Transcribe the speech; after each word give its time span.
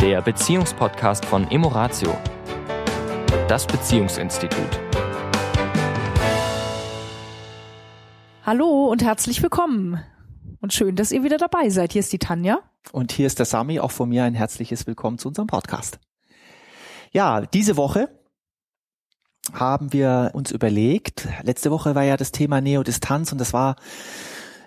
der 0.00 0.22
Beziehungspodcast 0.22 1.26
von 1.26 1.50
Emoratio, 1.50 2.16
das 3.48 3.66
Beziehungsinstitut. 3.66 4.80
Hallo 8.42 8.86
und 8.86 9.04
herzlich 9.04 9.42
willkommen. 9.42 10.02
Und 10.62 10.72
schön, 10.72 10.96
dass 10.96 11.12
ihr 11.12 11.22
wieder 11.22 11.36
dabei 11.36 11.68
seid. 11.68 11.92
Hier 11.92 12.00
ist 12.00 12.14
die 12.14 12.18
Tanja. 12.18 12.60
Und 12.92 13.12
hier 13.12 13.26
ist 13.26 13.40
der 13.40 13.44
Sami. 13.44 13.78
Auch 13.78 13.90
von 13.90 14.08
mir 14.08 14.24
ein 14.24 14.32
herzliches 14.32 14.86
Willkommen 14.86 15.18
zu 15.18 15.28
unserem 15.28 15.48
Podcast. 15.48 15.98
Ja, 17.12 17.42
diese 17.42 17.76
Woche 17.76 18.08
haben 19.52 19.92
wir 19.92 20.30
uns 20.32 20.50
überlegt, 20.50 21.28
letzte 21.42 21.70
Woche 21.70 21.94
war 21.94 22.04
ja 22.04 22.16
das 22.16 22.32
Thema 22.32 22.62
Neodistanz 22.62 23.32
und 23.32 23.38
das 23.38 23.52
war 23.52 23.76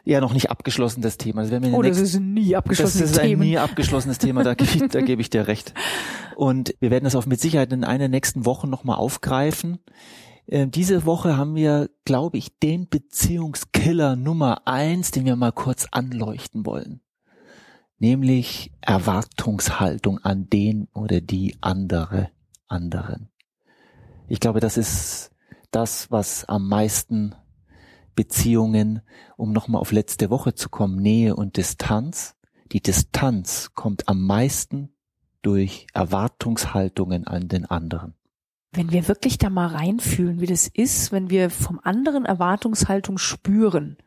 ja 0.04 0.22
noch 0.22 0.34
nicht 0.34 0.52
abgeschlossen, 0.52 1.02
das 1.02 1.18
Thema. 1.18 1.46
Das 1.46 1.74
oh, 1.74 1.82
das 1.82 1.98
ist 1.98 2.16
ein 2.16 2.34
nie 2.34 2.56
abgeschlossenes 2.56 2.94
Thema. 2.94 3.04
Das 3.04 3.12
ist 3.12 3.20
ein 3.20 3.28
Themen. 3.28 3.42
nie 3.42 3.58
abgeschlossenes 3.58 4.18
Thema, 4.18 4.44
da, 4.44 4.54
gebe 4.54 4.72
ich, 4.72 4.92
da 4.92 5.02
gebe 5.02 5.22
ich 5.22 5.30
dir 5.30 5.48
recht. 5.48 5.74
Und 6.36 6.76
wir 6.80 6.92
werden 6.92 7.06
das 7.06 7.16
auch 7.16 7.26
mit 7.26 7.40
Sicherheit 7.40 7.72
in 7.72 7.84
einer 7.84 8.08
nächsten 8.08 8.46
Wochen 8.46 8.70
nochmal 8.70 8.98
aufgreifen. 8.98 9.80
Äh, 10.48 10.68
diese 10.68 11.06
Woche 11.06 11.38
haben 11.38 11.56
wir, 11.56 11.90
glaube 12.06 12.38
ich, 12.38 12.58
den 12.60 12.90
Beziehungskiller 12.90 14.16
Nummer 14.16 14.68
eins, 14.68 15.12
den 15.12 15.26
wir 15.26 15.36
mal 15.36 15.52
kurz 15.52 15.88
anleuchten 15.92 16.66
wollen. 16.66 17.02
Nämlich 18.00 18.72
Erwartungshaltung 18.82 20.20
an 20.20 20.50
den 20.50 20.90
oder 20.94 21.22
die 21.22 21.56
andere, 21.62 22.30
anderen. 22.68 23.30
Ich 24.28 24.42
glaube, 24.42 24.60
das 24.60 24.78
ist 24.78 25.32
das, 25.72 26.12
was 26.12 26.44
am 26.46 26.68
meisten 26.68 27.36
Beziehungen, 28.16 29.02
um 29.38 29.52
nochmal 29.52 29.82
auf 29.82 29.92
letzte 29.92 30.30
Woche 30.30 30.54
zu 30.56 30.70
kommen, 30.70 30.98
Nähe 30.98 31.36
und 31.36 31.58
Distanz. 31.58 32.36
Die 32.72 32.82
Distanz 32.82 33.72
kommt 33.74 34.08
am 34.08 34.26
meisten 34.26 34.94
durch 35.42 35.88
Erwartungshaltungen 35.94 37.28
an 37.28 37.48
den 37.48 37.66
anderen. 37.66 38.16
Wenn 38.72 38.92
wir 38.92 39.08
wirklich 39.08 39.38
da 39.38 39.50
mal 39.50 39.68
reinfühlen, 39.68 40.42
wie 40.42 40.48
das 40.48 40.68
ist, 40.68 41.12
wenn 41.12 41.30
wir 41.30 41.52
vom 41.52 41.80
anderen 41.84 42.26
Erwartungshaltung 42.26 43.20
spüren 43.20 43.98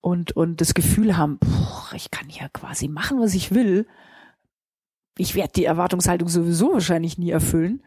und, 0.00 0.36
und 0.36 0.60
das 0.60 0.74
Gefühl 0.74 1.16
haben, 1.16 1.38
boah, 1.38 1.88
ich 1.94 2.10
kann 2.12 2.28
ja 2.30 2.48
quasi 2.48 2.86
machen, 2.86 3.18
was 3.18 3.34
ich 3.34 3.52
will, 3.52 3.86
ich 5.18 5.34
werde 5.34 5.52
die 5.56 5.64
Erwartungshaltung 5.64 6.28
sowieso 6.28 6.72
wahrscheinlich 6.74 7.18
nie 7.18 7.30
erfüllen, 7.30 7.82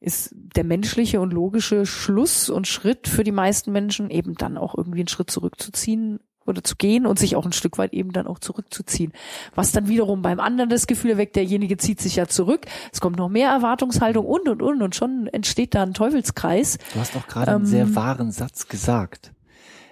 ist 0.00 0.34
der 0.34 0.64
menschliche 0.64 1.20
und 1.20 1.32
logische 1.32 1.86
Schluss 1.86 2.50
und 2.50 2.66
Schritt 2.66 3.08
für 3.08 3.24
die 3.24 3.32
meisten 3.32 3.72
Menschen 3.72 4.10
eben 4.10 4.34
dann 4.34 4.58
auch 4.58 4.74
irgendwie 4.76 5.00
einen 5.00 5.08
Schritt 5.08 5.30
zurückzuziehen 5.30 6.20
oder 6.46 6.62
zu 6.62 6.76
gehen 6.76 7.06
und 7.06 7.18
sich 7.18 7.36
auch 7.36 7.46
ein 7.46 7.52
Stück 7.52 7.78
weit 7.78 7.92
eben 7.92 8.12
dann 8.12 8.26
auch 8.26 8.38
zurückzuziehen. 8.38 9.12
Was 9.54 9.72
dann 9.72 9.88
wiederum 9.88 10.22
beim 10.22 10.40
anderen 10.40 10.70
das 10.70 10.86
Gefühl 10.86 11.12
erweckt, 11.12 11.36
derjenige 11.36 11.76
zieht 11.76 12.00
sich 12.00 12.16
ja 12.16 12.26
zurück, 12.26 12.66
es 12.92 13.00
kommt 13.00 13.16
noch 13.16 13.28
mehr 13.28 13.50
Erwartungshaltung 13.50 14.26
und 14.26 14.48
und 14.48 14.62
und 14.62 14.82
und 14.82 14.94
schon 14.94 15.26
entsteht 15.28 15.74
da 15.74 15.82
ein 15.82 15.94
Teufelskreis. 15.94 16.78
Du 16.92 17.00
hast 17.00 17.14
doch 17.14 17.26
gerade 17.26 17.52
ähm, 17.52 17.56
einen 17.58 17.66
sehr 17.66 17.94
wahren 17.94 18.30
Satz 18.30 18.68
gesagt. 18.68 19.32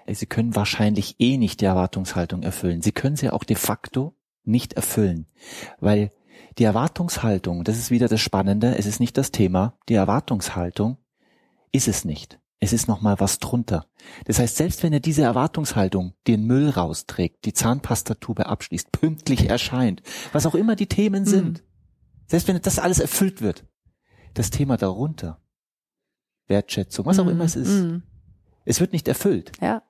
Sie 0.06 0.26
können 0.26 0.54
wahrscheinlich 0.56 1.16
eh 1.20 1.38
nicht 1.38 1.60
die 1.60 1.64
Erwartungshaltung 1.64 2.42
erfüllen. 2.42 2.82
Sie 2.82 2.92
können 2.92 3.16
sie 3.16 3.30
auch 3.30 3.44
de 3.44 3.56
facto 3.56 4.14
nicht 4.44 4.72
erfüllen, 4.72 5.26
weil 5.78 6.10
die 6.58 6.64
Erwartungshaltung, 6.64 7.64
das 7.64 7.78
ist 7.78 7.90
wieder 7.90 8.08
das 8.08 8.20
Spannende, 8.20 8.76
es 8.76 8.86
ist 8.86 9.00
nicht 9.00 9.16
das 9.16 9.30
Thema, 9.30 9.78
die 9.88 9.94
Erwartungshaltung 9.94 10.98
ist 11.72 11.88
es 11.88 12.04
nicht. 12.04 12.38
Es 12.60 12.72
ist 12.72 12.86
nochmal 12.86 13.18
was 13.18 13.40
drunter. 13.40 13.86
Das 14.26 14.38
heißt, 14.38 14.56
selbst 14.56 14.84
wenn 14.84 14.92
er 14.92 15.00
diese 15.00 15.22
Erwartungshaltung 15.22 16.14
den 16.28 16.44
Müll 16.46 16.68
rausträgt, 16.68 17.44
die 17.44 17.52
Zahnpastatube 17.52 18.46
abschließt, 18.46 18.92
pünktlich 18.92 19.48
erscheint, 19.50 20.02
was 20.32 20.46
auch 20.46 20.54
immer 20.54 20.76
die 20.76 20.86
Themen 20.86 21.24
sind, 21.24 21.58
mhm. 21.58 21.66
selbst 22.28 22.46
wenn 22.46 22.60
das 22.60 22.78
alles 22.78 23.00
erfüllt 23.00 23.40
wird, 23.40 23.64
das 24.34 24.50
Thema 24.50 24.76
darunter, 24.76 25.40
Wertschätzung, 26.46 27.04
was 27.06 27.18
auch 27.18 27.24
mhm. 27.24 27.32
immer 27.32 27.44
es 27.44 27.56
ist, 27.56 27.82
mhm. 27.82 28.04
es 28.64 28.78
wird 28.78 28.92
nicht 28.92 29.08
erfüllt. 29.08 29.52
Ja. 29.60 29.82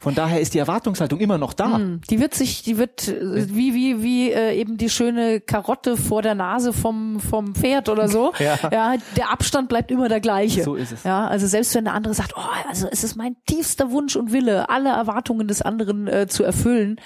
Von 0.00 0.14
daher 0.14 0.40
ist 0.40 0.54
die 0.54 0.58
Erwartungshaltung 0.58 1.18
immer 1.18 1.38
noch 1.38 1.52
da. 1.52 1.78
Mm, 1.78 2.02
die 2.08 2.20
wird 2.20 2.32
sich, 2.32 2.62
die 2.62 2.78
wird 2.78 3.08
äh, 3.08 3.48
wie 3.52 3.74
wie 3.74 4.00
wie 4.00 4.30
äh, 4.30 4.54
eben 4.54 4.76
die 4.76 4.90
schöne 4.90 5.40
Karotte 5.40 5.96
vor 5.96 6.22
der 6.22 6.36
Nase 6.36 6.72
vom 6.72 7.18
vom 7.18 7.56
Pferd 7.56 7.88
oder 7.88 8.08
so. 8.08 8.32
ja. 8.38 8.56
ja, 8.70 8.94
der 9.16 9.32
Abstand 9.32 9.68
bleibt 9.68 9.90
immer 9.90 10.08
der 10.08 10.20
gleiche. 10.20 10.62
So 10.62 10.76
ist 10.76 10.92
es. 10.92 11.02
Ja, 11.02 11.26
also 11.26 11.48
selbst 11.48 11.74
wenn 11.74 11.84
der 11.84 11.94
andere 11.94 12.14
sagt, 12.14 12.34
oh, 12.36 12.68
also 12.68 12.86
es 12.88 13.02
ist 13.02 13.16
mein 13.16 13.34
tiefster 13.46 13.90
Wunsch 13.90 14.14
und 14.14 14.32
Wille, 14.32 14.68
alle 14.68 14.90
Erwartungen 14.90 15.48
des 15.48 15.62
anderen 15.62 16.06
äh, 16.06 16.28
zu 16.28 16.44
erfüllen, 16.44 17.00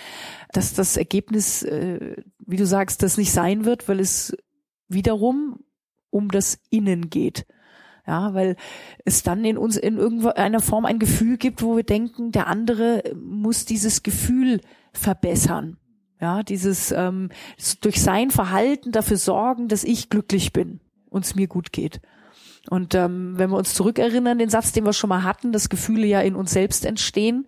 dass 0.52 0.74
das 0.74 0.98
Ergebnis, 0.98 1.62
äh, 1.62 2.16
wie 2.44 2.56
du 2.56 2.66
sagst, 2.66 3.02
das 3.02 3.16
nicht 3.16 3.32
sein 3.32 3.64
wird, 3.64 3.88
weil 3.88 4.00
es 4.00 4.36
wiederum 4.88 5.60
um 6.10 6.30
das 6.30 6.58
Innen 6.68 7.08
geht. 7.08 7.46
Ja, 8.06 8.34
weil 8.34 8.56
es 9.04 9.22
dann 9.22 9.44
in 9.44 9.56
uns 9.56 9.76
in 9.76 9.96
irgendeiner 9.96 10.60
Form 10.60 10.84
ein 10.86 10.98
Gefühl 10.98 11.36
gibt, 11.36 11.62
wo 11.62 11.76
wir 11.76 11.84
denken, 11.84 12.32
der 12.32 12.48
andere 12.48 13.04
muss 13.14 13.64
dieses 13.64 14.02
Gefühl 14.02 14.60
verbessern. 14.92 15.76
Ja, 16.20 16.42
dieses 16.42 16.92
ähm, 16.92 17.30
durch 17.80 18.00
sein 18.00 18.30
Verhalten 18.30 18.92
dafür 18.92 19.16
sorgen, 19.16 19.68
dass 19.68 19.84
ich 19.84 20.08
glücklich 20.08 20.52
bin 20.52 20.80
und 21.10 21.24
es 21.24 21.34
mir 21.34 21.46
gut 21.46 21.72
geht. 21.72 22.00
Und 22.70 22.94
ähm, 22.94 23.34
wenn 23.36 23.50
wir 23.50 23.56
uns 23.56 23.74
zurückerinnern, 23.74 24.38
den 24.38 24.48
Satz, 24.48 24.72
den 24.72 24.84
wir 24.84 24.92
schon 24.92 25.08
mal 25.08 25.24
hatten, 25.24 25.52
dass 25.52 25.68
Gefühle 25.68 26.06
ja 26.06 26.20
in 26.20 26.36
uns 26.36 26.52
selbst 26.52 26.84
entstehen, 26.84 27.46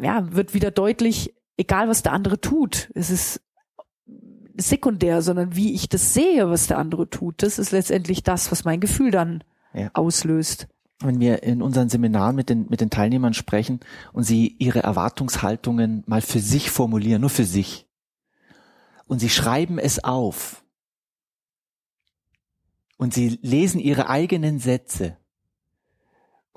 ja, 0.00 0.32
wird 0.32 0.54
wieder 0.54 0.70
deutlich, 0.70 1.34
egal 1.56 1.88
was 1.88 2.02
der 2.02 2.12
andere 2.12 2.40
tut, 2.40 2.90
es 2.94 3.10
ist 3.10 3.42
sekundär, 4.56 5.22
sondern 5.22 5.54
wie 5.54 5.74
ich 5.74 5.88
das 5.88 6.14
sehe, 6.14 6.50
was 6.50 6.66
der 6.66 6.78
andere 6.78 7.08
tut, 7.10 7.42
das 7.42 7.58
ist 7.58 7.72
letztendlich 7.72 8.22
das, 8.22 8.50
was 8.50 8.64
mein 8.64 8.80
Gefühl 8.80 9.10
dann 9.10 9.44
ja. 9.74 9.90
auslöst. 9.94 10.68
Wenn 11.00 11.20
wir 11.20 11.44
in 11.44 11.62
unseren 11.62 11.88
Seminaren 11.88 12.34
mit 12.34 12.48
den, 12.48 12.66
mit 12.68 12.80
den 12.80 12.90
Teilnehmern 12.90 13.34
sprechen 13.34 13.78
und 14.12 14.24
sie 14.24 14.56
ihre 14.58 14.82
Erwartungshaltungen 14.82 16.02
mal 16.06 16.22
für 16.22 16.40
sich 16.40 16.70
formulieren, 16.70 17.20
nur 17.20 17.30
für 17.30 17.44
sich, 17.44 17.86
und 19.06 19.20
sie 19.20 19.30
schreiben 19.30 19.78
es 19.78 20.02
auf, 20.02 20.64
und 22.96 23.14
sie 23.14 23.38
lesen 23.42 23.78
ihre 23.78 24.08
eigenen 24.08 24.58
Sätze, 24.58 25.17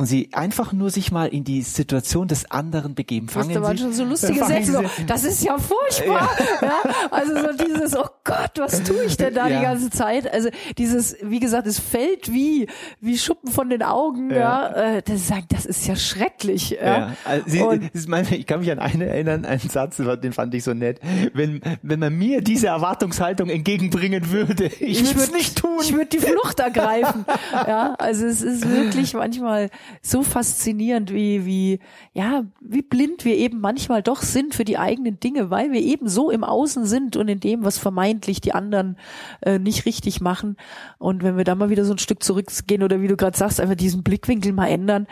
und 0.02 0.08
sie 0.08 0.30
einfach 0.32 0.74
nur 0.74 0.90
sich 0.90 1.12
mal 1.12 1.28
in 1.28 1.44
die 1.44 1.62
Situation 1.62 2.28
des 2.28 2.50
anderen 2.50 2.96
begeben. 2.96 3.30
Fangen 3.30 3.54
das 3.54 3.62
waren 3.62 3.78
schon 3.78 3.94
so 3.94 4.04
lustige 4.04 4.44
Sätze. 4.44 4.84
Das 5.06 5.24
ist 5.24 5.44
ja 5.44 5.58
furchtbar. 5.60 6.28
Ja. 6.62 6.68
ja. 6.68 6.96
Also 7.12 7.36
so 7.36 7.66
dieses, 7.66 7.96
oh 7.96 8.08
Gott, 8.24 8.54
was 8.58 8.82
tue 8.82 9.04
ich 9.06 9.16
denn 9.16 9.36
da 9.36 9.48
ja. 9.48 9.60
die 9.60 9.64
ganze 9.64 9.90
Zeit? 9.92 10.34
Also 10.34 10.50
dieses, 10.80 11.18
wie 11.22 11.40
gesagt, 11.40 11.68
es 11.68 11.80
fällt 11.80 12.34
wie 12.34 12.68
wie 13.00 13.16
Schuppen 13.16 13.52
von 13.52 13.70
den 13.70 13.84
Augen. 13.84 14.32
Ja, 14.32 14.38
ja. 14.38 14.96
Äh, 14.96 15.02
das, 15.04 15.28
sagen, 15.28 15.46
das 15.50 15.68
ist 15.68 15.86
ja 15.86 15.96
schrecklich. 15.96 16.72
Ja. 16.84 17.16
Also 17.24 17.46
sie, 17.48 17.90
ist 17.94 18.10
meine, 18.10 18.36
ich 18.36 18.48
kann 18.48 18.62
mich 18.62 18.72
an 18.72 18.80
einen 18.80 19.02
erinnern, 19.02 19.46
einen 19.46 19.60
Satz, 19.60 19.98
den 19.98 20.34
fand 20.34 20.56
ich 20.56 20.64
so 20.64 20.74
nett. 20.74 21.00
Wenn 21.36 21.62
wenn 21.84 22.00
man 22.00 22.18
mir 22.18 22.42
diese 22.42 22.68
Erwartungshaltung 22.68 23.50
entgegenbringen 23.50 24.32
würde, 24.32 24.66
ich, 24.66 25.02
ich 25.02 25.10
würde 25.10 25.22
es 25.22 25.32
nicht 25.32 25.60
tun. 25.60 25.78
Ich 25.84 25.94
würde 25.94 26.08
die 26.08 26.20
Flucht 26.20 26.60
ergreifen. 26.60 27.24
ja, 27.54 27.94
also 28.00 28.26
es 28.26 28.42
ist 28.42 28.68
wirklich 28.68 29.14
manchmal 29.14 29.70
so 30.02 30.24
faszinierend, 30.24 31.14
wie, 31.14 31.46
wie, 31.46 31.80
ja, 32.14 32.46
wie 32.60 32.82
blind 32.82 33.26
wir 33.26 33.36
eben 33.38 33.60
manchmal 33.60 34.02
doch 34.04 34.22
sind 34.22 34.56
für 34.56 34.66
die 34.66 34.78
eigenen 34.78 35.20
Dinge, 35.20 35.50
weil 35.50 35.72
wir 35.72 35.82
eben 35.82 36.08
so 36.08 36.30
im 36.30 36.44
Außen 36.44 36.86
sind 36.86 37.16
und 37.18 37.28
in 37.28 37.40
dem, 37.40 37.64
was 37.64 37.78
vermeintlich 37.78 38.42
die 38.42 38.54
anderen 38.54 38.98
äh, 39.42 39.60
nicht 39.60 39.86
richtig 39.86 40.22
machen. 40.22 40.58
Und 40.98 41.24
wenn 41.24 41.38
wir 41.38 41.44
da 41.44 41.56
mal 41.56 41.70
wieder 41.70 41.86
so 41.86 41.94
ein 41.94 42.00
Stück 42.00 42.24
zurückgehen 42.24 42.84
oder 42.84 43.02
wie 43.02 43.08
du 43.08 43.18
gerade 43.18 43.38
sagst, 43.38 43.60
einfach 43.60 43.76
diesen 43.76 44.04
Blickwinkel 44.04 44.54
mal 44.54 44.68
ändern, 44.68 45.08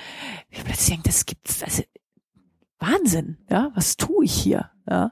wir 0.50 0.64
plötzlich 0.64 0.90
denken, 0.90 1.04
das 1.06 1.26
gibt's, 1.26 1.64
also 1.64 1.84
Wahnsinn, 2.80 3.38
ja, 3.50 3.72
was 3.76 3.98
tue 3.98 4.26
ich 4.26 4.34
hier? 4.34 4.72
Ja, 4.90 5.12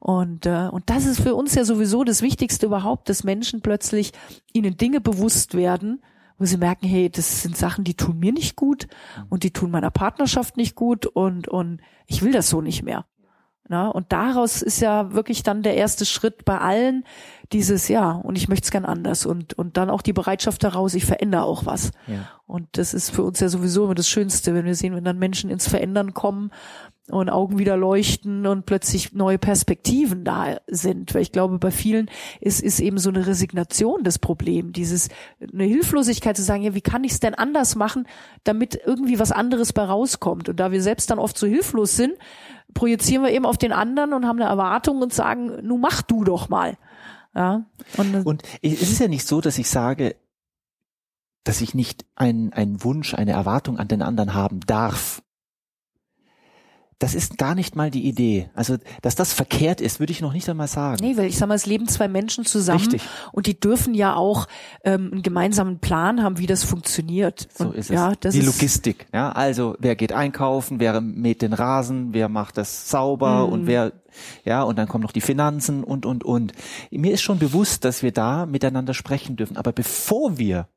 und 0.00 0.44
äh, 0.44 0.68
und 0.70 0.90
das 0.90 1.06
ist 1.06 1.20
für 1.20 1.34
uns 1.34 1.54
ja 1.54 1.64
sowieso 1.64 2.04
das 2.04 2.20
Wichtigste 2.20 2.66
überhaupt, 2.66 3.08
dass 3.08 3.24
Menschen 3.24 3.62
plötzlich 3.62 4.12
ihnen 4.52 4.76
Dinge 4.76 5.00
bewusst 5.00 5.54
werden, 5.54 6.02
wo 6.38 6.44
sie 6.44 6.56
merken, 6.56 6.86
hey, 6.86 7.10
das 7.10 7.42
sind 7.42 7.56
Sachen, 7.56 7.84
die 7.84 7.94
tun 7.94 8.18
mir 8.18 8.32
nicht 8.32 8.56
gut 8.56 8.86
und 9.28 9.42
die 9.44 9.52
tun 9.52 9.70
meiner 9.70 9.90
Partnerschaft 9.90 10.56
nicht 10.56 10.74
gut 10.74 11.06
und, 11.06 11.48
und 11.48 11.80
ich 12.06 12.22
will 12.22 12.32
das 12.32 12.48
so 12.48 12.60
nicht 12.60 12.82
mehr. 12.82 13.06
Na, 13.66 13.88
und 13.88 14.12
daraus 14.12 14.60
ist 14.60 14.80
ja 14.80 15.14
wirklich 15.14 15.42
dann 15.42 15.62
der 15.62 15.74
erste 15.74 16.04
Schritt 16.04 16.44
bei 16.44 16.58
allen 16.58 17.04
dieses, 17.50 17.88
ja, 17.88 18.10
und 18.10 18.36
ich 18.36 18.48
möchte 18.48 18.64
es 18.64 18.70
gern 18.70 18.84
anders 18.84 19.24
und, 19.24 19.54
und 19.54 19.78
dann 19.78 19.88
auch 19.88 20.02
die 20.02 20.12
Bereitschaft 20.12 20.62
daraus, 20.62 20.92
ich 20.92 21.06
verändere 21.06 21.44
auch 21.44 21.64
was. 21.64 21.90
Ja. 22.06 22.28
Und 22.46 22.68
das 22.72 22.92
ist 22.92 23.08
für 23.08 23.22
uns 23.22 23.40
ja 23.40 23.48
sowieso 23.48 23.84
immer 23.84 23.94
das 23.94 24.08
Schönste, 24.08 24.54
wenn 24.54 24.66
wir 24.66 24.74
sehen, 24.74 24.94
wenn 24.94 25.04
dann 25.04 25.18
Menschen 25.18 25.48
ins 25.48 25.66
Verändern 25.66 26.12
kommen 26.12 26.50
und 27.10 27.28
Augen 27.28 27.58
wieder 27.58 27.76
leuchten 27.76 28.46
und 28.46 28.64
plötzlich 28.64 29.12
neue 29.12 29.38
Perspektiven 29.38 30.24
da 30.24 30.56
sind. 30.66 31.14
Weil 31.14 31.22
ich 31.22 31.32
glaube, 31.32 31.58
bei 31.58 31.70
vielen 31.70 32.10
ist, 32.40 32.62
ist 32.62 32.80
eben 32.80 32.96
so 32.96 33.10
eine 33.10 33.26
Resignation 33.26 34.02
das 34.04 34.18
Problem, 34.18 34.72
dieses 34.72 35.10
eine 35.52 35.64
Hilflosigkeit 35.64 36.36
zu 36.36 36.42
sagen, 36.42 36.62
ja, 36.62 36.74
wie 36.74 36.80
kann 36.80 37.04
ich 37.04 37.12
es 37.12 37.20
denn 37.20 37.34
anders 37.34 37.76
machen, 37.76 38.06
damit 38.44 38.80
irgendwie 38.86 39.18
was 39.18 39.32
anderes 39.32 39.74
bei 39.74 39.84
rauskommt. 39.84 40.48
Und 40.48 40.60
da 40.60 40.72
wir 40.72 40.82
selbst 40.82 41.10
dann 41.10 41.18
oft 41.18 41.36
so 41.36 41.46
hilflos 41.46 41.94
sind, 41.96 42.14
projizieren 42.72 43.22
wir 43.22 43.32
eben 43.32 43.44
auf 43.44 43.58
den 43.58 43.72
anderen 43.72 44.14
und 44.14 44.26
haben 44.26 44.40
eine 44.40 44.48
Erwartung 44.48 45.02
und 45.02 45.12
sagen, 45.12 45.58
nun 45.62 45.80
mach 45.80 46.00
du 46.00 46.24
doch 46.24 46.48
mal. 46.48 46.78
Ja. 47.34 47.66
Und, 47.98 48.26
und 48.26 48.42
es 48.62 48.80
ist 48.80 49.00
ja 49.00 49.08
nicht 49.08 49.26
so, 49.26 49.40
dass 49.40 49.58
ich 49.58 49.68
sage, 49.68 50.16
dass 51.44 51.60
ich 51.60 51.74
nicht 51.74 52.06
einen, 52.14 52.52
einen 52.54 52.82
Wunsch, 52.82 53.12
eine 53.12 53.32
Erwartung 53.32 53.78
an 53.78 53.88
den 53.88 54.00
anderen 54.00 54.32
haben 54.32 54.60
darf. 54.60 55.22
Das 56.98 57.14
ist 57.14 57.38
gar 57.38 57.54
nicht 57.54 57.76
mal 57.76 57.90
die 57.90 58.06
Idee. 58.06 58.48
Also, 58.54 58.76
dass 59.02 59.14
das 59.14 59.32
verkehrt 59.32 59.80
ist, 59.80 59.98
würde 60.00 60.12
ich 60.12 60.20
noch 60.20 60.32
nicht 60.32 60.48
einmal 60.48 60.68
sagen. 60.68 60.98
Nee, 61.00 61.16
weil 61.16 61.26
ich 61.26 61.36
sag 61.38 61.48
mal, 61.48 61.54
es 61.54 61.66
leben 61.66 61.88
zwei 61.88 62.08
Menschen 62.08 62.44
zusammen 62.44 62.80
Richtig. 62.80 63.02
und 63.32 63.46
die 63.46 63.58
dürfen 63.58 63.94
ja 63.94 64.14
auch 64.14 64.46
ähm, 64.84 65.10
einen 65.12 65.22
gemeinsamen 65.22 65.78
Plan 65.80 66.22
haben, 66.22 66.38
wie 66.38 66.46
das 66.46 66.62
funktioniert. 66.64 67.48
So 67.56 67.64
und, 67.64 67.74
ist 67.74 67.90
es. 67.90 67.94
Ja, 67.94 68.12
das 68.18 68.34
die 68.34 68.40
ist, 68.40 68.46
Logistik. 68.46 69.06
Ja, 69.12 69.32
also 69.32 69.76
wer 69.78 69.96
geht 69.96 70.12
einkaufen, 70.12 70.80
wer 70.80 71.00
mäht 71.00 71.42
den 71.42 71.52
Rasen, 71.52 72.12
wer 72.14 72.28
macht 72.28 72.56
das 72.58 72.88
sauber 72.90 73.46
Mhm. 73.46 73.52
und 73.52 73.66
wer, 73.66 73.92
ja, 74.44 74.62
und 74.62 74.78
dann 74.78 74.86
kommen 74.88 75.02
noch 75.02 75.12
die 75.12 75.20
Finanzen 75.20 75.82
und 75.84 76.06
und 76.06 76.24
und. 76.24 76.52
Mir 76.90 77.12
ist 77.12 77.22
schon 77.22 77.38
bewusst, 77.38 77.84
dass 77.84 78.02
wir 78.02 78.12
da 78.12 78.46
miteinander 78.46 78.94
sprechen 78.94 79.36
dürfen. 79.36 79.56
Aber 79.56 79.72
bevor 79.72 80.38
wir 80.38 80.68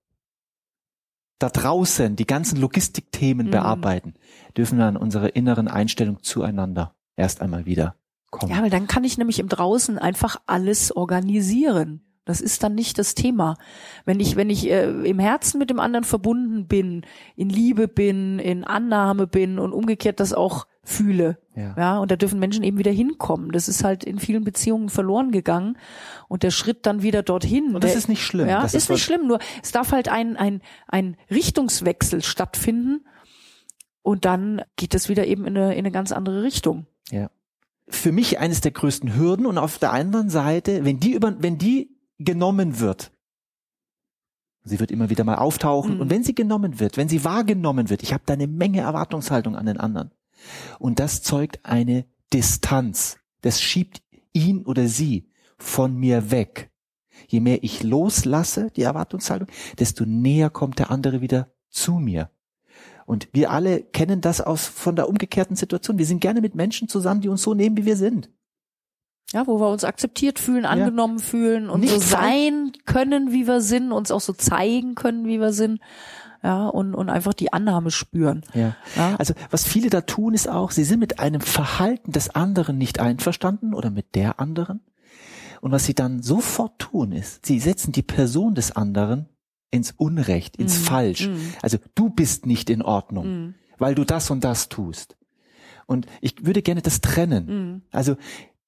da 1.39 1.49
draußen 1.49 2.15
die 2.15 2.25
ganzen 2.27 2.59
Logistikthemen 2.59 3.47
Mhm. 3.47 3.51
bearbeiten, 3.51 4.13
dürfen 4.55 4.77
wir 4.77 4.85
an 4.85 4.97
unsere 4.97 5.29
inneren 5.29 5.67
Einstellung 5.67 6.23
zueinander 6.23 6.95
erst 7.15 7.41
einmal 7.41 7.65
wieder 7.65 7.95
kommen. 8.31 8.51
Ja, 8.51 8.61
weil 8.61 8.69
dann 8.69 8.87
kann 8.87 9.03
ich 9.03 9.17
nämlich 9.17 9.39
im 9.39 9.47
Draußen 9.49 9.97
einfach 9.97 10.37
alles 10.45 10.91
organisieren. 10.95 12.01
Das 12.25 12.41
ist 12.41 12.61
dann 12.61 12.75
nicht 12.75 12.99
das 12.99 13.15
Thema. 13.15 13.55
Wenn 14.03 14.19
ich, 14.19 14.35
wenn 14.35 14.49
ich 14.49 14.69
äh, 14.69 14.89
im 14.89 15.17
Herzen 15.17 15.59
mit 15.59 15.69
dem 15.69 15.79
anderen 15.79 16.03
verbunden 16.03 16.67
bin, 16.67 17.05
in 17.37 17.49
Liebe 17.49 17.87
bin, 17.87 18.39
in 18.39 18.65
Annahme 18.65 19.27
bin 19.27 19.59
und 19.59 19.71
umgekehrt 19.71 20.19
das 20.19 20.33
auch 20.33 20.67
fühle. 20.87 21.37
Ja. 21.53 21.75
Ja, 21.77 21.97
und 21.99 22.11
da 22.11 22.15
dürfen 22.15 22.39
Menschen 22.39 22.63
eben 22.63 22.77
wieder 22.77 22.91
hinkommen. 22.91 23.51
Das 23.51 23.67
ist 23.67 23.83
halt 23.83 24.05
in 24.05 24.19
vielen 24.19 24.45
Beziehungen 24.45 24.87
verloren 24.89 25.31
gegangen. 25.31 25.77
Und 26.29 26.43
der 26.43 26.51
Schritt 26.51 26.85
dann 26.85 27.01
wieder 27.01 27.23
dorthin. 27.23 27.75
Und 27.75 27.83
das 27.83 27.91
der, 27.91 27.97
ist 27.99 28.07
nicht 28.07 28.23
schlimm. 28.23 28.47
Ja, 28.47 28.61
Das 28.61 28.73
ist, 28.73 28.83
ist 28.83 28.89
nicht 28.89 29.03
schlimm. 29.03 29.27
Nur 29.27 29.39
es 29.61 29.71
darf 29.73 29.91
halt 29.91 30.07
ein, 30.07 30.37
ein, 30.37 30.61
ein 30.87 31.17
Richtungswechsel 31.29 32.23
stattfinden. 32.23 33.05
Und 34.01 34.23
dann 34.23 34.61
geht 34.77 34.95
es 34.95 35.09
wieder 35.09 35.27
eben 35.27 35.45
in 35.45 35.57
eine, 35.57 35.73
in 35.73 35.79
eine 35.79 35.91
ganz 35.91 36.13
andere 36.13 36.43
Richtung. 36.43 36.87
Ja. 37.11 37.29
Für 37.89 38.13
mich 38.13 38.39
eines 38.39 38.61
der 38.61 38.71
größten 38.71 39.15
Hürden 39.15 39.45
und 39.45 39.57
auf 39.57 39.79
der 39.79 39.91
anderen 39.91 40.29
Seite, 40.29 40.85
wenn 40.85 40.99
die 41.01 41.11
über, 41.11 41.35
wenn 41.41 41.57
die 41.57 41.97
genommen 42.17 42.79
wird, 42.79 43.11
sie 44.63 44.79
wird 44.79 44.91
immer 44.91 45.09
wieder 45.09 45.23
mal 45.25 45.35
auftauchen 45.35 45.95
Mhm. 45.95 46.01
und 46.01 46.09
wenn 46.09 46.23
sie 46.23 46.35
genommen 46.35 46.79
wird, 46.79 46.95
wenn 46.97 47.09
sie 47.09 47.23
wahrgenommen 47.25 47.89
wird, 47.89 48.03
ich 48.03 48.13
habe 48.13 48.23
da 48.25 48.33
eine 48.33 48.47
Menge 48.47 48.81
Erwartungshaltung 48.81 49.55
an 49.55 49.65
den 49.65 49.77
anderen 49.77 50.11
und 50.79 50.99
das 50.99 51.23
zeugt 51.23 51.59
eine 51.63 52.05
Distanz. 52.33 53.17
Das 53.41 53.61
schiebt 53.61 54.01
ihn 54.33 54.65
oder 54.65 54.87
sie 54.87 55.29
von 55.57 55.95
mir 55.95 56.31
weg. 56.31 56.71
Je 57.27 57.39
mehr 57.39 57.63
ich 57.63 57.83
loslasse, 57.83 58.69
die 58.75 58.83
Erwartungshaltung, 58.83 59.47
desto 59.79 60.05
näher 60.05 60.49
kommt 60.49 60.79
der 60.79 60.91
andere 60.91 61.21
wieder 61.21 61.51
zu 61.69 61.93
mir. 61.93 62.29
Und 63.05 63.29
wir 63.31 63.51
alle 63.51 63.83
kennen 63.83 64.21
das 64.21 64.41
aus 64.41 64.65
von 64.67 64.95
der 64.95 65.07
umgekehrten 65.07 65.55
Situation. 65.55 65.97
Wir 65.97 66.05
sind 66.05 66.19
gerne 66.19 66.41
mit 66.41 66.55
Menschen 66.55 66.89
zusammen, 66.89 67.21
die 67.21 67.29
uns 67.29 67.41
so 67.41 67.53
nehmen, 67.53 67.77
wie 67.77 67.85
wir 67.85 67.97
sind. 67.97 68.29
Ja, 69.33 69.45
wo 69.45 69.59
wir 69.59 69.69
uns 69.69 69.83
akzeptiert 69.83 70.39
fühlen, 70.39 70.65
angenommen 70.65 71.19
fühlen 71.19 71.69
und 71.69 71.81
Nicht 71.81 71.91
so 71.93 71.99
sein 71.99 72.71
können, 72.85 73.31
wie 73.33 73.45
wir 73.45 73.59
sind, 73.61 73.91
uns 73.91 74.09
auch 74.11 74.21
so 74.21 74.31
zeigen 74.33 74.95
können, 74.95 75.25
wie 75.27 75.39
wir 75.39 75.51
sind. 75.51 75.81
Ja, 76.43 76.67
und, 76.67 76.93
und 76.95 77.09
einfach 77.09 77.33
die 77.33 77.51
Annahme 77.51 77.91
spüren. 77.91 78.43
Ja. 78.53 78.75
Ja. 78.95 79.15
Also 79.17 79.33
was 79.49 79.65
viele 79.67 79.89
da 79.89 80.01
tun, 80.01 80.33
ist 80.33 80.47
auch, 80.47 80.71
sie 80.71 80.83
sind 80.85 80.99
mit 80.99 81.19
einem 81.19 81.41
Verhalten 81.41 82.11
des 82.13 82.29
anderen 82.35 82.77
nicht 82.77 82.99
einverstanden 82.99 83.73
oder 83.73 83.89
mit 83.89 84.15
der 84.15 84.39
anderen. 84.39 84.79
Und 85.59 85.71
was 85.71 85.85
sie 85.85 85.95
dann 85.95 86.21
sofort 86.21 86.77
tun, 86.79 87.11
ist, 87.11 87.45
sie 87.45 87.59
setzen 87.59 87.91
die 87.91 88.03
Person 88.03 88.53
des 88.55 88.71
anderen 88.71 89.27
ins 89.71 89.91
Unrecht, 89.91 90.55
ins 90.55 90.79
Mhm. 90.79 90.83
Falsch. 90.83 91.27
Mhm. 91.27 91.53
Also 91.61 91.79
du 91.95 92.09
bist 92.11 92.45
nicht 92.45 92.69
in 92.69 92.81
Ordnung, 92.83 93.25
Mhm. 93.47 93.55
weil 93.77 93.95
du 93.95 94.05
das 94.05 94.29
und 94.31 94.43
das 94.43 94.69
tust. 94.69 95.17
Und 95.87 96.05
ich 96.21 96.45
würde 96.45 96.61
gerne 96.61 96.81
das 96.83 97.01
trennen. 97.01 97.45
Mhm. 97.47 97.81
Also 97.91 98.15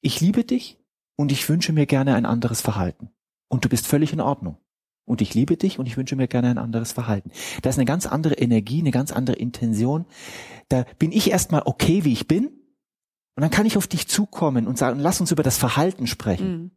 ich 0.01 0.21
liebe 0.21 0.43
dich 0.43 0.79
und 1.15 1.31
ich 1.31 1.47
wünsche 1.49 1.73
mir 1.73 1.85
gerne 1.85 2.15
ein 2.15 2.25
anderes 2.25 2.61
Verhalten. 2.61 3.09
Und 3.49 3.65
du 3.65 3.69
bist 3.69 3.87
völlig 3.87 4.13
in 4.13 4.21
Ordnung. 4.21 4.57
Und 5.05 5.21
ich 5.21 5.33
liebe 5.33 5.57
dich 5.57 5.79
und 5.79 5.87
ich 5.87 5.97
wünsche 5.97 6.15
mir 6.15 6.27
gerne 6.27 6.49
ein 6.49 6.59
anderes 6.59 6.91
Verhalten. 6.91 7.31
Da 7.63 7.69
ist 7.69 7.77
eine 7.77 7.85
ganz 7.85 8.05
andere 8.05 8.35
Energie, 8.35 8.79
eine 8.79 8.91
ganz 8.91 9.11
andere 9.11 9.37
Intention. 9.37 10.05
Da 10.67 10.85
bin 10.99 11.11
ich 11.11 11.31
erstmal 11.31 11.63
okay, 11.65 12.03
wie 12.03 12.13
ich 12.13 12.27
bin. 12.27 12.45
Und 13.35 13.41
dann 13.41 13.49
kann 13.49 13.65
ich 13.65 13.75
auf 13.75 13.87
dich 13.87 14.07
zukommen 14.07 14.67
und 14.67 14.77
sagen, 14.77 14.99
lass 14.99 15.19
uns 15.19 15.31
über 15.31 15.43
das 15.43 15.57
Verhalten 15.57 16.05
sprechen. 16.05 16.51
Mhm. 16.51 16.71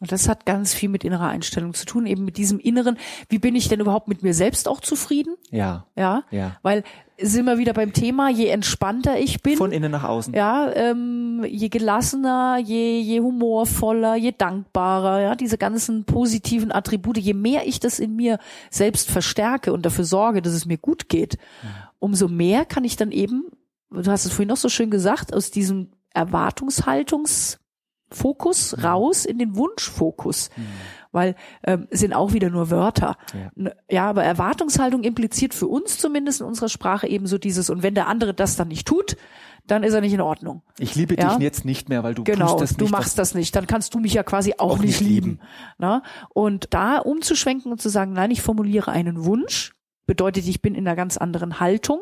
Und 0.00 0.12
das 0.12 0.28
hat 0.28 0.46
ganz 0.46 0.74
viel 0.74 0.88
mit 0.88 1.02
innerer 1.02 1.28
Einstellung 1.28 1.74
zu 1.74 1.84
tun, 1.84 2.06
eben 2.06 2.24
mit 2.24 2.36
diesem 2.36 2.60
Inneren. 2.60 2.98
Wie 3.28 3.38
bin 3.38 3.56
ich 3.56 3.68
denn 3.68 3.80
überhaupt 3.80 4.06
mit 4.06 4.22
mir 4.22 4.32
selbst 4.32 4.68
auch 4.68 4.80
zufrieden? 4.80 5.34
Ja, 5.50 5.86
Ja, 5.96 6.22
ja. 6.30 6.56
weil 6.62 6.84
sind 7.20 7.46
wir 7.46 7.58
wieder 7.58 7.72
beim 7.72 7.92
Thema, 7.92 8.30
je 8.30 8.46
entspannter 8.46 9.18
ich 9.18 9.42
bin, 9.42 9.56
Von 9.56 9.72
innen 9.72 9.90
nach 9.90 10.04
außen. 10.04 10.34
ja, 10.34 10.70
ähm, 10.72 11.44
je 11.48 11.68
gelassener, 11.68 12.58
je, 12.58 13.00
je 13.00 13.20
humorvoller, 13.20 14.14
je 14.14 14.32
dankbarer, 14.32 15.20
ja, 15.20 15.34
diese 15.34 15.58
ganzen 15.58 16.04
positiven 16.04 16.70
Attribute, 16.70 17.18
je 17.18 17.34
mehr 17.34 17.66
ich 17.66 17.80
das 17.80 17.98
in 17.98 18.14
mir 18.14 18.38
selbst 18.70 19.10
verstärke 19.10 19.72
und 19.72 19.84
dafür 19.84 20.04
sorge, 20.04 20.42
dass 20.42 20.52
es 20.52 20.64
mir 20.64 20.78
gut 20.78 21.08
geht, 21.08 21.38
umso 21.98 22.28
mehr 22.28 22.64
kann 22.64 22.84
ich 22.84 22.94
dann 22.94 23.10
eben, 23.10 23.46
du 23.90 24.08
hast 24.08 24.24
es 24.24 24.30
vorhin 24.30 24.48
noch 24.48 24.56
so 24.56 24.68
schön 24.68 24.90
gesagt, 24.90 25.34
aus 25.34 25.50
diesem 25.50 25.90
Erwartungshaltungsfokus 28.10 28.82
raus 28.82 29.24
in 29.24 29.38
den 29.38 29.56
Wunschfokus. 29.56 30.50
Weil 31.10 31.36
ähm, 31.64 31.88
es 31.90 32.00
sind 32.00 32.12
auch 32.12 32.32
wieder 32.34 32.50
nur 32.50 32.70
Wörter. 32.70 33.16
Ja. 33.56 33.70
Ja, 33.90 34.10
aber 34.10 34.24
Erwartungshaltung 34.24 35.02
impliziert 35.04 35.54
für 35.54 35.66
uns 35.66 35.96
zumindest 35.98 36.40
in 36.42 36.46
unserer 36.46 36.68
Sprache 36.68 37.06
eben 37.08 37.26
so 37.26 37.38
dieses, 37.38 37.70
und 37.70 37.82
wenn 37.82 37.94
der 37.94 38.08
andere 38.08 38.34
das 38.34 38.56
dann 38.56 38.68
nicht 38.68 38.86
tut, 38.86 39.16
dann 39.66 39.82
ist 39.84 39.94
er 39.94 40.00
nicht 40.02 40.12
in 40.12 40.20
Ordnung. 40.20 40.62
Ich 40.78 40.94
liebe 40.94 41.14
Ja. 41.18 41.30
dich 41.34 41.38
jetzt 41.42 41.64
nicht 41.64 41.88
mehr, 41.88 42.02
weil 42.02 42.14
du 42.14 42.24
Genau, 42.24 42.52
tust 42.58 42.60
das 42.62 42.76
du 42.76 42.84
nicht. 42.84 42.90
machst 42.92 43.18
das 43.18 43.34
nicht, 43.34 43.56
dann 43.56 43.66
kannst 43.66 43.94
du 43.94 43.98
mich 44.00 44.14
ja 44.14 44.22
quasi 44.22 44.54
auch, 44.58 44.72
Auch 44.72 44.78
nicht 44.78 45.00
nicht 45.00 45.00
lieben. 45.00 45.26
lieben. 45.30 45.40
Na? 45.78 46.02
Und 46.30 46.68
da 46.74 46.98
umzuschwenken 46.98 47.72
und 47.72 47.80
zu 47.80 47.88
sagen, 47.88 48.12
nein, 48.12 48.30
ich 48.30 48.42
formuliere 48.42 48.90
einen 48.92 49.24
Wunsch, 49.24 49.72
bedeutet, 50.08 50.48
ich 50.48 50.60
bin 50.60 50.74
in 50.74 50.88
einer 50.88 50.96
ganz 50.96 51.16
anderen 51.16 51.60
Haltung. 51.60 52.00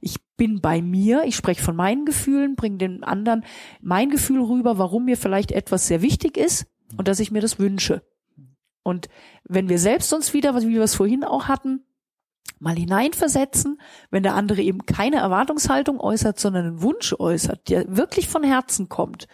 Ich 0.00 0.18
bin 0.36 0.60
bei 0.60 0.82
mir, 0.82 1.24
ich 1.24 1.34
spreche 1.34 1.62
von 1.62 1.74
meinen 1.74 2.04
Gefühlen, 2.04 2.54
bringe 2.54 2.76
den 2.76 3.02
anderen 3.02 3.44
mein 3.80 4.10
Gefühl 4.10 4.42
rüber, 4.42 4.78
warum 4.78 5.06
mir 5.06 5.16
vielleicht 5.16 5.50
etwas 5.50 5.88
sehr 5.88 6.02
wichtig 6.02 6.36
ist 6.36 6.66
und 6.96 7.08
dass 7.08 7.18
ich 7.18 7.32
mir 7.32 7.40
das 7.40 7.58
wünsche. 7.58 8.02
Und 8.84 9.08
wenn 9.42 9.68
wir 9.68 9.80
selbst 9.80 10.12
uns 10.12 10.34
wieder, 10.34 10.54
wie 10.62 10.68
wir 10.68 10.82
es 10.82 10.94
vorhin 10.94 11.24
auch 11.24 11.48
hatten, 11.48 11.82
mal 12.60 12.76
hineinversetzen, 12.76 13.80
wenn 14.10 14.22
der 14.22 14.34
andere 14.34 14.62
eben 14.62 14.86
keine 14.86 15.16
Erwartungshaltung 15.16 15.98
äußert, 15.98 16.38
sondern 16.38 16.66
einen 16.66 16.82
Wunsch 16.82 17.14
äußert, 17.18 17.68
der 17.70 17.96
wirklich 17.96 18.28
von 18.28 18.44
Herzen 18.44 18.88
kommt. 18.88 19.26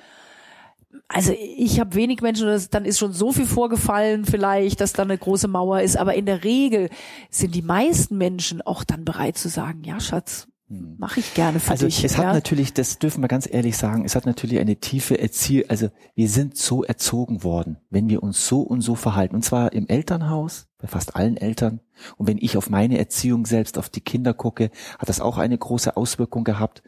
Also 1.09 1.35
ich 1.39 1.79
habe 1.81 1.95
wenig 1.95 2.23
Menschen, 2.23 2.47
das, 2.47 2.71
dann 2.71 2.85
ist 2.85 2.99
schon 2.99 3.13
so 3.13 3.33
viel 3.33 3.47
vorgefallen 3.47 4.25
vielleicht, 4.25 4.81
dass 4.81 4.93
da 4.93 5.03
eine 5.03 5.19
große 5.19 5.49
Mauer 5.49 5.81
ist, 5.81 5.97
aber 5.97 6.15
in 6.15 6.27
der 6.27 6.45
Regel 6.45 6.89
sind 7.31 7.55
die 7.55 7.63
meisten 7.63 8.17
Menschen 8.17 8.63
auch 8.63 8.85
dann 8.85 9.05
bereit 9.05 9.37
zu 9.37 9.49
sagen, 9.49 9.83
ja 9.85 10.01
Schatz, 10.01 10.49
mache 10.73 11.21
ich 11.21 11.35
gerne 11.35 11.61
für 11.61 11.71
also 11.71 11.87
dich. 11.87 12.03
es 12.05 12.17
hat 12.17 12.25
ja? 12.25 12.33
natürlich, 12.33 12.73
das 12.73 12.99
dürfen 12.99 13.23
wir 13.23 13.29
ganz 13.29 13.49
ehrlich 13.51 13.77
sagen, 13.77 14.05
es 14.05 14.17
hat 14.17 14.27
natürlich 14.27 14.59
eine 14.59 14.77
tiefe 14.77 15.19
Erziehung, 15.19 15.69
also 15.69 15.91
wir 16.15 16.29
sind 16.29 16.57
so 16.57 16.83
erzogen 16.83 17.45
worden, 17.45 17.79
wenn 17.91 18.09
wir 18.09 18.23
uns 18.23 18.47
so 18.47 18.61
und 18.61 18.81
so 18.81 18.95
verhalten. 18.95 19.35
Und 19.35 19.43
zwar 19.43 19.73
im 19.73 19.87
Elternhaus, 19.89 20.69
bei 20.79 20.89
fast 20.89 21.15
allen 21.17 21.37
Eltern. 21.37 21.81
Und 22.17 22.27
wenn 22.27 22.39
ich 22.39 22.57
auf 22.57 22.71
meine 22.71 22.99
Erziehung 22.99 23.47
selbst, 23.47 23.79
auf 23.79 23.89
die 23.89 24.01
Kinder 24.01 24.35
gucke, 24.35 24.71
hat 24.99 25.09
das 25.09 25.21
auch 25.21 25.39
eine 25.39 25.59
große 25.59 25.97
Auswirkung 25.97 26.45
gehabt. 26.45 26.83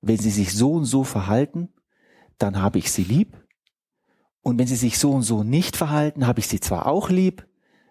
Wenn 0.00 0.18
sie 0.18 0.30
sich 0.30 0.54
so 0.54 0.72
und 0.72 0.84
so 0.84 1.04
verhalten, 1.04 1.68
dann 2.42 2.60
habe 2.60 2.78
ich 2.78 2.90
sie 2.90 3.04
lieb. 3.04 3.36
Und 4.42 4.58
wenn 4.58 4.66
sie 4.66 4.76
sich 4.76 4.98
so 4.98 5.10
und 5.10 5.22
so 5.22 5.44
nicht 5.44 5.76
verhalten, 5.76 6.26
habe 6.26 6.40
ich 6.40 6.48
sie 6.48 6.60
zwar 6.60 6.86
auch 6.86 7.10
lieb, 7.10 7.46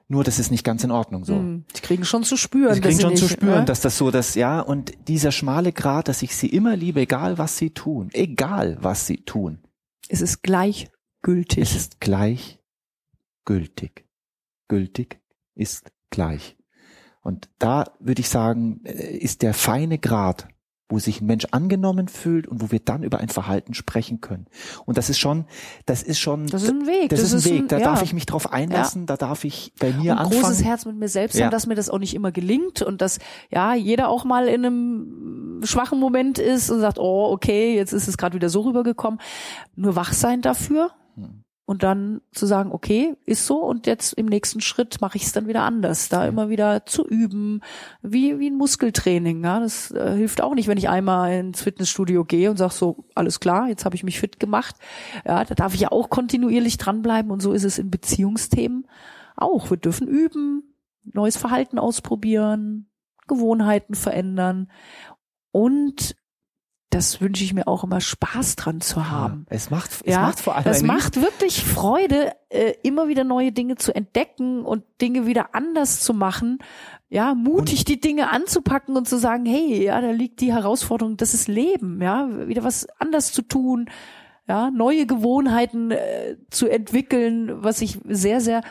nur 0.07 0.23
das 0.23 0.39
ist 0.39 0.49
nicht 0.49 0.63
ganz 0.63 0.83
in 0.83 0.89
Ordnung 0.89 1.23
so. 1.23 1.35
Hm, 1.35 1.65
Die 1.75 1.81
kriegen 1.81 2.03
schon 2.03 2.23
zu 2.23 2.35
spüren. 2.35 2.73
Sie 2.73 2.81
dass 2.81 2.95
kriegen 2.95 3.01
schon 3.01 3.15
zu 3.15 3.25
nicht, 3.25 3.33
spüren, 3.33 3.59
ne? 3.59 3.65
dass 3.65 3.81
das 3.81 3.97
so 3.97 4.09
das, 4.09 4.33
ja, 4.33 4.59
und 4.59 4.91
dieser 5.07 5.31
schmale 5.31 5.71
Grat, 5.71 6.07
dass 6.07 6.23
ich 6.23 6.35
sie 6.35 6.47
immer 6.47 6.75
liebe, 6.75 7.01
egal 7.01 7.37
was 7.37 7.57
sie 7.57 7.69
tun, 7.69 8.09
egal 8.13 8.77
was 8.81 9.05
sie 9.05 9.17
tun, 9.17 9.59
es 10.07 10.21
ist 10.21 10.41
gleichgültig. 10.41 11.59
es 11.61 11.75
ist 11.75 12.01
gleich 12.01 12.59
gültig. 13.45 15.19
Ist 15.55 15.91
gleich. 16.09 16.57
Und 17.21 17.49
da 17.59 17.85
würde 17.99 18.21
ich 18.21 18.29
sagen, 18.29 18.81
äh, 18.85 19.17
ist 19.17 19.41
der 19.41 19.53
feine 19.53 19.99
Grat, 19.99 20.47
wo 20.89 20.97
sich 20.97 21.21
ein 21.21 21.27
Mensch 21.27 21.45
angenommen 21.51 22.07
fühlt 22.07 22.47
und 22.47 22.61
wo 22.63 22.71
wir 22.71 22.79
dann 22.79 23.03
über 23.03 23.19
ein 23.19 23.29
Verhalten 23.29 23.75
sprechen 23.75 24.21
können. 24.21 24.47
Und 24.87 24.97
das 24.97 25.09
ist 25.09 25.19
schon, 25.19 25.45
das 25.85 26.01
ist 26.01 26.19
schon, 26.19 26.47
Das 26.47 26.63
ist 26.63 26.69
ein 26.69 26.87
Weg. 26.87 27.09
das, 27.09 27.21
ist 27.21 27.33
ein 27.33 27.45
Weg. 27.45 27.69
Da 27.69 27.77
ja. 27.77 27.85
darf 27.85 28.01
ich 28.01 28.11
mich 28.13 28.25
drauf 28.25 28.51
einlassen, 28.51 29.05
da 29.05 29.15
darf 29.15 29.43
ich 29.43 29.71
bei 29.79 29.91
mir 29.93 30.13
ein 30.13 30.17
anfangen. 30.17 30.41
großes 30.41 30.63
Herz 30.63 30.85
mit 30.85 30.95
mir 30.97 31.07
selbst 31.07 31.37
Ja. 31.37 31.45
haben, 31.45 31.51
dass 31.51 31.67
mir 31.67 31.75
das 31.75 31.89
auch 31.91 31.99
nicht 31.99 32.15
immer 32.15 32.31
gelingt 32.31 32.81
und 32.81 33.01
dass 33.01 33.19
ja 33.51 33.75
jeder 33.75 34.09
auch 34.09 34.25
mal 34.25 34.47
in 34.47 34.65
einem 34.65 35.61
schwachen 35.63 35.99
Moment 35.99 36.39
ist 36.39 36.71
und 36.71 36.79
sagt, 36.81 36.97
oh 36.97 37.31
okay, 37.31 37.75
jetzt 37.75 37.93
ist 37.93 38.07
es 38.07 38.17
gerade 38.17 38.35
wieder 38.35 38.49
so 38.49 38.61
rübergekommen. 38.61 39.19
Nur 39.75 39.95
wach 39.95 40.11
sein 40.13 40.41
dafür. 40.41 40.89
Und 41.69 41.83
dann 41.83 42.21
zu 42.31 42.47
sagen, 42.47 42.71
okay, 42.71 43.15
ist 43.27 43.45
so 43.45 43.57
und 43.59 43.85
jetzt 43.85 44.13
im 44.13 44.25
nächsten 44.25 44.59
Schritt 44.59 45.01
mache 45.01 45.17
ich 45.17 45.25
es 45.25 45.33
dann 45.33 45.47
wieder 45.47 45.61
anders. 45.61 46.09
Da 46.09 46.25
immer 46.25 46.49
wieder 46.49 46.87
zu 46.87 47.07
üben, 47.07 47.61
wie, 48.01 48.39
wie 48.39 48.49
ein 48.49 48.57
Muskeltraining. 48.57 49.43
Ja, 49.43 49.59
das 49.59 49.91
äh, 49.91 50.15
hilft 50.15 50.41
auch 50.41 50.55
nicht, 50.55 50.67
wenn 50.67 50.79
ich 50.79 50.89
einmal 50.89 51.31
ins 51.31 51.61
Fitnessstudio 51.61 52.25
gehe 52.25 52.49
und 52.49 52.57
sage 52.57 52.73
so, 52.73 53.05
alles 53.13 53.39
klar, 53.39 53.69
jetzt 53.69 53.85
habe 53.85 53.95
ich 53.95 54.03
mich 54.03 54.19
fit 54.19 54.39
gemacht. 54.39 54.77
Ja, 55.27 55.45
da 55.45 55.53
darf 55.53 55.75
ich 55.75 55.81
ja 55.81 55.91
auch 55.91 56.09
kontinuierlich 56.09 56.79
dranbleiben 56.79 57.29
und 57.29 57.39
so 57.39 57.53
ist 57.53 57.65
es 57.65 57.77
in 57.77 57.91
Beziehungsthemen 57.91 58.87
auch. 59.35 59.69
Wir 59.69 59.77
dürfen 59.77 60.07
üben, 60.07 60.73
neues 61.03 61.37
Verhalten 61.37 61.77
ausprobieren, 61.77 62.89
Gewohnheiten 63.27 63.93
verändern 63.93 64.71
und 65.51 66.15
das 66.89 67.21
wünsche 67.21 67.43
ich 67.43 67.53
mir 67.53 67.67
auch 67.67 67.83
immer 67.83 68.01
Spaß 68.01 68.55
dran 68.55 68.81
zu 68.81 69.09
haben. 69.09 69.45
Ja, 69.49 69.55
es 69.55 69.69
macht, 69.69 69.91
es 69.91 70.13
ja, 70.13 70.21
macht 70.21 70.39
vor 70.39 70.55
allem. 70.55 70.65
Das 70.65 70.81
macht 70.81 71.21
wirklich 71.21 71.63
Freude, 71.63 72.33
äh, 72.49 72.73
immer 72.81 73.07
wieder 73.07 73.23
neue 73.23 73.51
Dinge 73.51 73.75
zu 73.75 73.93
entdecken 73.93 74.65
und 74.65 74.83
Dinge 74.99 75.27
wieder 75.27 75.53
anders 75.53 76.01
zu 76.01 76.13
machen. 76.13 76.59
Ja, 77.09 77.33
mutig 77.35 77.79
und 77.79 77.87
die 77.89 77.99
Dinge 77.99 78.29
anzupacken 78.31 78.95
und 78.95 79.07
zu 79.07 79.17
sagen, 79.17 79.45
hey, 79.45 79.83
ja, 79.83 79.99
da 80.01 80.11
liegt 80.11 80.41
die 80.41 80.53
Herausforderung, 80.53 81.17
das 81.17 81.33
ist 81.33 81.47
Leben, 81.47 82.01
ja, 82.01 82.27
wieder 82.47 82.63
was 82.63 82.87
anders 82.99 83.31
zu 83.31 83.41
tun, 83.41 83.89
ja, 84.47 84.69
neue 84.71 85.05
Gewohnheiten 85.05 85.91
äh, 85.91 86.37
zu 86.49 86.67
entwickeln, 86.67 87.63
was 87.63 87.81
ich 87.81 87.99
sehr, 88.07 88.41
sehr 88.41 88.61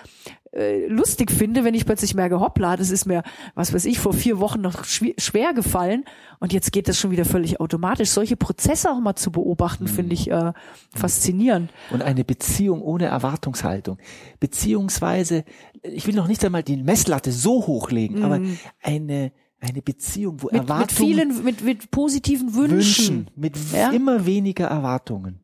äh, 0.59 0.87
lustig 0.89 1.31
finde, 1.31 1.65
wenn 1.65 1.75
ich 1.75 1.87
plötzlich 1.87 2.15
merke, 2.15 2.41
hoppla, 2.41 2.77
das 2.77 2.91
ist 2.91 3.07
mir, 3.07 3.23
was 3.55 3.73
weiß 3.73 3.85
ich, 3.85 3.99
vor 4.01 4.13
vier 4.13 4.41
Wochen 4.41 4.61
noch 4.61 4.85
schwer 4.85 5.55
gefallen 5.55 6.05
und 6.41 6.53
jetzt 6.53 6.73
geht 6.73 6.89
das 6.89 6.99
schon 6.99 7.11
wieder 7.11 7.25
völlig 7.25 7.61
automatisch. 7.61 8.11
Solche 8.11 8.37
Prozesse 8.37 8.91
auch 8.91 9.01
mal 9.01 9.15
zu 9.15 9.31
beobachten, 9.31 9.85
mhm. 9.85 9.89
finde 9.89 10.15
ich 10.15 10.31
äh, 10.31 10.53
faszinierend. 10.95 11.71
Und 11.91 12.03
eine 12.03 12.25
Beziehung 12.25 12.83
ohne 12.83 13.07
Erwartungshaltung. 13.07 13.99
Beziehungsweise, 14.41 15.45
ich 15.83 16.07
will 16.07 16.15
noch 16.15 16.29
nicht 16.29 16.45
einmal 16.45 16.63
die 16.63 16.77
Messlatte 16.77 17.31
so 17.31 17.67
hochlegen, 17.67 18.19
mhm. 18.19 18.25
aber 18.25 18.41
eine 18.83 19.33
eine 19.61 19.83
Beziehung, 19.83 20.41
wo 20.41 20.47
mit, 20.47 20.55
Erwartungen 20.55 20.87
mit 20.87 20.93
vielen, 20.93 21.45
mit, 21.45 21.65
mit 21.65 21.91
positiven 21.91 22.55
Wünschen, 22.55 22.77
Wünschen 22.77 23.31
mit 23.35 23.57
ja? 23.73 23.91
immer 23.91 24.25
weniger 24.25 24.67
Erwartungen 24.67 25.41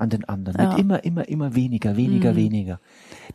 an 0.00 0.10
den 0.10 0.24
anderen. 0.24 0.60
Ja. 0.60 0.70
Mit 0.70 0.78
immer, 0.78 1.04
immer, 1.04 1.28
immer 1.28 1.54
weniger, 1.54 1.96
weniger, 1.96 2.32
mhm. 2.32 2.36
weniger. 2.36 2.80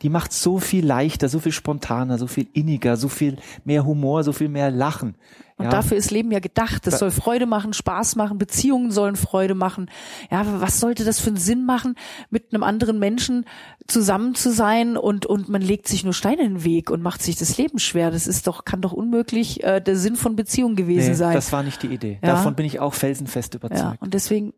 Die 0.02 0.08
macht 0.08 0.32
so 0.32 0.58
viel 0.58 0.84
leichter, 0.84 1.28
so 1.28 1.38
viel 1.38 1.52
spontaner, 1.52 2.18
so 2.18 2.26
viel 2.26 2.48
inniger, 2.52 2.96
so 2.96 3.08
viel 3.08 3.36
mehr 3.64 3.84
Humor, 3.86 4.24
so 4.24 4.32
viel 4.32 4.48
mehr 4.48 4.70
Lachen. 4.70 5.16
Und 5.58 5.64
ja. 5.64 5.70
dafür 5.70 5.96
ist 5.96 6.10
Leben 6.10 6.30
ja 6.32 6.38
gedacht. 6.38 6.86
Es 6.86 6.98
soll 6.98 7.10
Freude 7.10 7.46
machen, 7.46 7.72
Spaß 7.72 8.16
machen, 8.16 8.36
Beziehungen 8.36 8.90
sollen 8.90 9.16
Freude 9.16 9.54
machen. 9.54 9.90
Ja, 10.30 10.44
was 10.60 10.80
sollte 10.80 11.02
das 11.04 11.18
für 11.18 11.28
einen 11.28 11.38
Sinn 11.38 11.64
machen, 11.64 11.94
mit 12.28 12.52
einem 12.52 12.62
anderen 12.62 12.98
Menschen 12.98 13.46
zusammen 13.86 14.34
zu 14.34 14.52
sein 14.52 14.98
und, 14.98 15.24
und 15.24 15.48
man 15.48 15.62
legt 15.62 15.88
sich 15.88 16.04
nur 16.04 16.12
Steine 16.12 16.42
in 16.42 16.56
den 16.56 16.64
Weg 16.64 16.90
und 16.90 17.00
macht 17.00 17.22
sich 17.22 17.36
das 17.36 17.56
Leben 17.56 17.78
schwer. 17.78 18.10
Das 18.10 18.26
ist 18.26 18.46
doch, 18.46 18.66
kann 18.66 18.82
doch 18.82 18.92
unmöglich 18.92 19.64
äh, 19.64 19.80
der 19.80 19.96
Sinn 19.96 20.16
von 20.16 20.36
Beziehung 20.36 20.76
gewesen 20.76 21.10
nee, 21.10 21.14
sein. 21.14 21.34
Das 21.34 21.50
war 21.52 21.62
nicht 21.62 21.82
die 21.82 21.88
Idee. 21.88 22.18
Ja. 22.22 22.32
Davon 22.32 22.54
bin 22.54 22.66
ich 22.66 22.78
auch 22.80 22.92
felsenfest 22.92 23.54
überzeugt. 23.54 23.80
Ja, 23.80 23.96
und 24.00 24.12
deswegen 24.12 24.52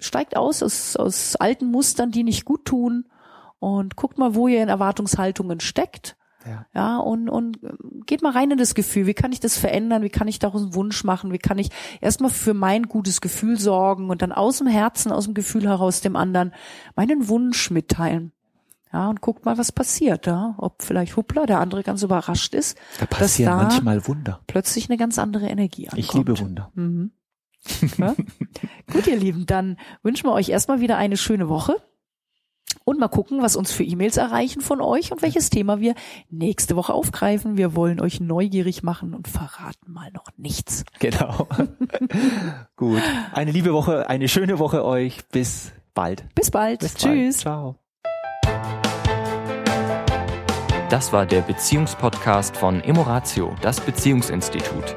steigt 0.00 0.36
aus 0.36 0.62
aus, 0.62 0.96
aus 0.96 1.36
alten 1.36 1.70
Mustern, 1.70 2.10
die 2.10 2.24
nicht 2.24 2.44
gut 2.44 2.64
tun 2.64 3.04
und 3.58 3.96
guckt 3.96 4.18
mal, 4.18 4.34
wo 4.34 4.48
ihr 4.48 4.62
in 4.62 4.68
Erwartungshaltungen 4.68 5.60
steckt. 5.60 6.16
Ja. 6.46 6.66
ja, 6.74 6.96
und, 6.96 7.28
und 7.28 7.58
geht 8.06 8.22
mal 8.22 8.32
rein 8.32 8.50
in 8.50 8.56
das 8.56 8.74
Gefühl. 8.74 9.06
Wie 9.06 9.14
kann 9.14 9.30
ich 9.30 9.40
das 9.40 9.58
verändern? 9.58 10.02
Wie 10.02 10.08
kann 10.08 10.26
ich 10.26 10.38
daraus 10.38 10.62
einen 10.62 10.74
Wunsch 10.74 11.04
machen? 11.04 11.32
Wie 11.32 11.38
kann 11.38 11.58
ich 11.58 11.68
erstmal 12.00 12.30
für 12.30 12.54
mein 12.54 12.84
gutes 12.84 13.20
Gefühl 13.20 13.58
sorgen 13.58 14.08
und 14.08 14.22
dann 14.22 14.32
aus 14.32 14.58
dem 14.58 14.66
Herzen, 14.66 15.12
aus 15.12 15.26
dem 15.26 15.34
Gefühl 15.34 15.68
heraus 15.68 16.00
dem 16.00 16.16
anderen 16.16 16.54
meinen 16.96 17.28
Wunsch 17.28 17.70
mitteilen? 17.70 18.32
Ja, 18.92 19.08
und 19.08 19.20
guckt 19.20 19.44
mal, 19.44 19.56
was 19.56 19.70
passiert, 19.70 20.26
ja. 20.26 20.54
Ob 20.58 20.82
vielleicht 20.82 21.16
Huppler, 21.16 21.46
der 21.46 21.60
andere 21.60 21.82
ganz 21.82 22.02
überrascht 22.02 22.54
ist. 22.54 22.76
Da 22.98 23.06
passieren 23.06 23.52
dass 23.52 23.58
da 23.58 23.68
manchmal 23.68 24.08
Wunder. 24.08 24.40
Plötzlich 24.46 24.88
eine 24.88 24.96
ganz 24.96 25.18
andere 25.18 25.46
Energie 25.46 25.88
ankommt. 25.88 26.00
Ich 26.00 26.12
liebe 26.12 26.38
Wunder. 26.38 26.72
Mhm. 26.74 27.12
Ja? 27.98 28.14
Gut, 28.92 29.06
ihr 29.06 29.16
Lieben, 29.16 29.46
dann 29.46 29.76
wünschen 30.02 30.26
wir 30.26 30.32
euch 30.32 30.48
erstmal 30.48 30.80
wieder 30.80 30.96
eine 30.96 31.16
schöne 31.16 31.48
Woche 31.48 31.76
und 32.84 32.98
mal 32.98 33.08
gucken, 33.08 33.42
was 33.42 33.56
uns 33.56 33.72
für 33.72 33.84
E-Mails 33.84 34.16
erreichen 34.16 34.60
von 34.60 34.80
euch 34.80 35.12
und 35.12 35.22
welches 35.22 35.50
Thema 35.50 35.80
wir 35.80 35.94
nächste 36.28 36.76
Woche 36.76 36.92
aufgreifen. 36.92 37.56
Wir 37.56 37.74
wollen 37.74 38.00
euch 38.00 38.20
neugierig 38.20 38.82
machen 38.82 39.14
und 39.14 39.28
verraten 39.28 39.92
mal 39.92 40.10
noch 40.12 40.26
nichts. 40.36 40.84
Genau. 40.98 41.46
Gut. 42.76 43.02
Eine 43.32 43.52
liebe 43.52 43.72
Woche, 43.72 44.08
eine 44.08 44.28
schöne 44.28 44.58
Woche 44.58 44.84
euch. 44.84 45.26
Bis 45.28 45.72
bald. 45.94 46.24
Bis 46.34 46.50
bald. 46.50 46.80
Bis 46.80 46.94
Tschüss. 46.94 47.44
Bald. 47.44 47.76
Ciao. 47.76 47.76
Das 50.88 51.12
war 51.12 51.24
der 51.24 51.42
Beziehungspodcast 51.42 52.56
von 52.56 52.80
Emoratio, 52.80 53.54
das 53.62 53.80
Beziehungsinstitut. 53.80 54.96